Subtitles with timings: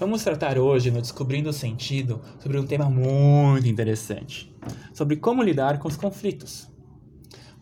[0.00, 4.50] Vamos tratar hoje no Descobrindo o Sentido sobre um tema muito interessante,
[4.94, 6.70] sobre como lidar com os conflitos.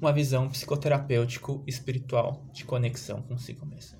[0.01, 3.99] Uma visão psicoterapêutico-espiritual de conexão consigo mesmo.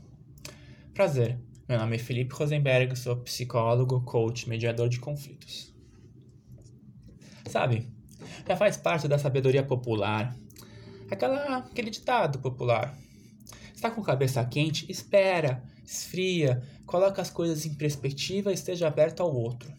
[0.95, 1.37] Prazer,
[1.69, 5.75] meu nome é Felipe Rosenberg, sou psicólogo, coach, mediador de conflitos.
[7.45, 7.93] Sabe,
[8.47, 10.33] já faz parte da sabedoria popular,
[11.11, 12.97] aquela, aquele ditado popular.
[13.79, 14.91] Está com cabeça quente?
[14.91, 19.73] Espera, esfria, coloca as coisas em perspectiva e esteja aberto ao outro.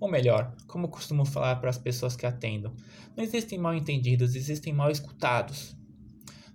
[0.00, 2.74] Ou melhor, como costumo falar para as pessoas que atendam,
[3.16, 5.76] não existem mal entendidos, existem mal escutados.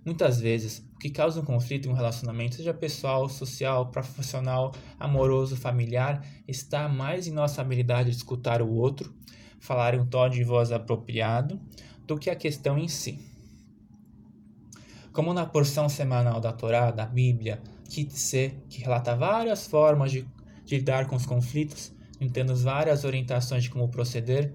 [0.04, 5.56] Muitas vezes, o que causa um conflito em um relacionamento, seja pessoal, social, profissional, amoroso,
[5.56, 9.14] familiar, está mais em nossa habilidade de escutar o outro,
[9.58, 11.58] falar em um tom de voz apropriado,
[12.06, 13.31] do que a questão em si.
[15.12, 20.26] Como na porção semanal da Torá, da Bíblia, Kitse, que relata várias formas de,
[20.64, 24.54] de lidar com os conflitos, entendo várias orientações de como proceder,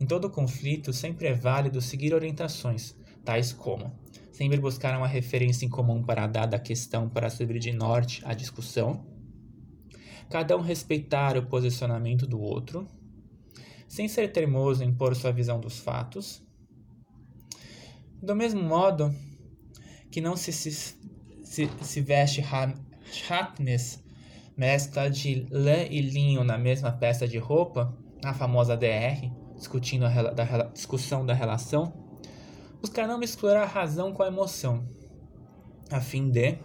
[0.00, 3.92] em todo conflito sempre é válido seguir orientações, tais como
[4.36, 9.06] sempre buscar uma referência em comum para dada questão para servir de norte à discussão,
[10.28, 12.86] cada um respeitar o posicionamento do outro,
[13.88, 16.44] sem ser teimoso em impor sua visão dos fatos.
[18.22, 19.14] Do mesmo modo
[20.16, 22.42] que não se, se, se, se veste
[23.12, 24.02] chatness,
[24.56, 30.22] mescla de lã e linho na mesma peça de roupa, a famosa DR, discutindo a
[30.30, 31.92] da, discussão da relação,
[32.80, 34.88] buscar não misturar a razão com a emoção,
[35.90, 36.58] a fim de,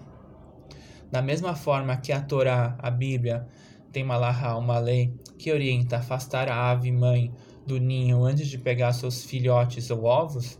[1.12, 3.46] da mesma forma que a Torá, a Bíblia,
[3.92, 7.34] tem uma uma lei que orienta afastar a ave mãe
[7.68, 10.58] do ninho antes de pegar seus filhotes ou ovos,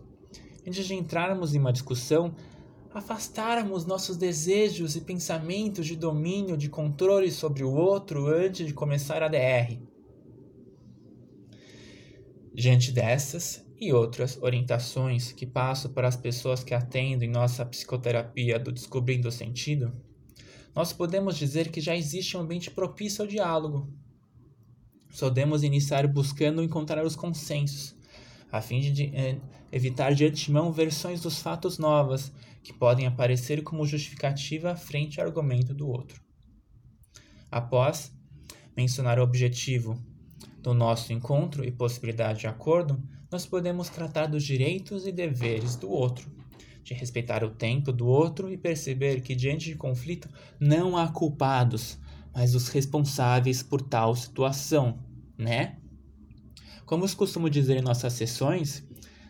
[0.68, 2.36] antes de entrarmos em uma discussão,
[2.94, 9.24] afastarmos nossos desejos e pensamentos de domínio, de controle sobre o outro antes de começar
[9.24, 9.80] a DR.
[12.54, 18.72] Diante dessas e outras orientações que passo para as pessoas que atendem nossa psicoterapia do
[18.72, 19.94] Descobrindo o Sentido,
[20.76, 23.94] nós podemos dizer que já existe um ambiente propício ao diálogo.
[25.18, 27.96] Podemos iniciar buscando encontrar os consensos,
[28.52, 29.38] a fim de eh,
[29.72, 32.32] evitar de antemão versões dos fatos novas
[32.64, 36.22] que podem aparecer como justificativa frente ao argumento do outro.
[37.50, 38.14] Após
[38.76, 39.98] mencionar o objetivo
[40.62, 43.02] do nosso encontro e possibilidade de acordo,
[43.32, 46.30] nós podemos tratar dos direitos e deveres do outro,
[46.84, 50.30] de respeitar o tempo do outro e perceber que diante de conflito
[50.60, 51.98] não há culpados,
[52.34, 55.00] mas os responsáveis por tal situação,
[55.38, 55.81] né?
[56.92, 58.86] Como eu costumo dizer em nossas sessões,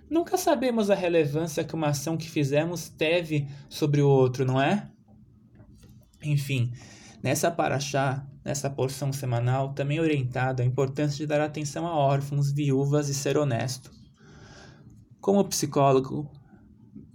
[0.10, 4.90] nunca sabemos a relevância que uma ação que fizemos teve sobre o outro, não é?
[6.24, 6.74] Enfim,
[7.22, 13.10] nessa paraxá, nessa porção semanal, também orientado a importância de dar atenção a órfãos, viúvas
[13.10, 13.92] e ser honesto.
[15.20, 16.32] Como psicólogo,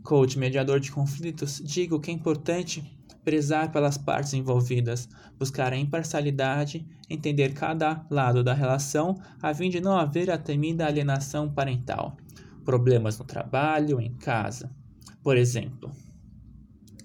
[0.05, 2.96] coach, mediador de conflitos, digo que é importante
[3.27, 9.81] prezar pelas partes envolvidas, buscar a imparcialidade, entender cada lado da relação, a fim de
[9.81, 12.17] não haver a temida alienação parental.
[12.65, 14.71] Problemas no trabalho, em casa.
[15.25, 15.91] Por exemplo,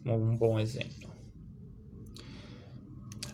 [0.05, 1.09] um bom exemplo.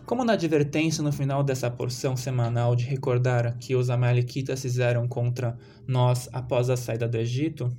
[0.06, 5.58] Como na advertência no final dessa porção semanal de recordar que os Amalequitas fizeram contra
[5.86, 7.70] nós após a saída do Egito,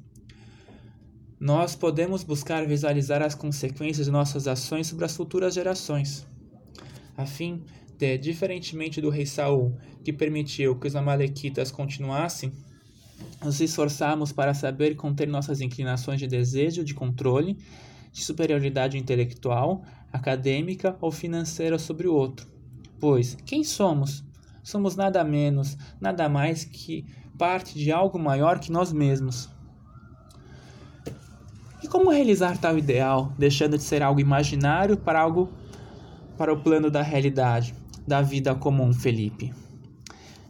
[1.41, 6.26] nós podemos buscar visualizar as consequências de nossas ações sobre as futuras gerações,
[7.16, 7.62] a fim
[7.97, 12.53] de, diferentemente do rei Saul, que permitiu que os amalequitas continuassem,
[13.43, 17.56] nos esforçarmos para saber conter nossas inclinações de desejo, de controle,
[18.12, 19.82] de superioridade intelectual,
[20.12, 22.48] acadêmica ou financeira sobre o outro.
[23.00, 24.25] Pois, quem somos?
[24.62, 27.04] Somos nada menos, nada mais que
[27.37, 29.48] parte de algo maior que nós mesmos.
[31.91, 35.50] Como realizar tal ideal, deixando de ser algo imaginário para algo
[36.37, 37.75] para o plano da realidade,
[38.06, 39.53] da vida comum, Felipe?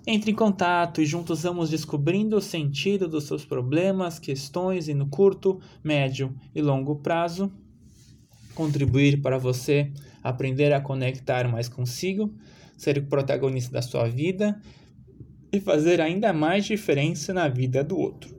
[0.07, 5.07] Entre em contato e juntos vamos descobrindo o sentido dos seus problemas, questões e no
[5.07, 7.53] curto, médio e longo prazo
[8.59, 12.35] contribuir para você aprender a conectar mais consigo,
[12.77, 14.61] ser o protagonista da sua vida
[15.53, 18.38] e fazer ainda mais diferença na vida do outro.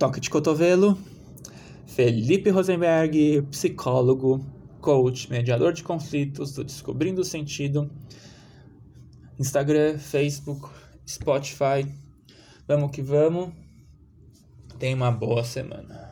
[0.00, 0.96] Toque de cotovelo.
[1.86, 4.42] Felipe Rosenberg, psicólogo,
[4.80, 7.90] coach, mediador de conflitos do Descobrindo o Sentido.
[9.38, 10.70] Instagram, Facebook,
[11.06, 11.86] Spotify.
[12.66, 13.50] Vamos que vamos.
[14.78, 16.09] Tenha uma boa semana.